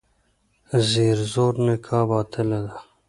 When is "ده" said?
2.65-2.75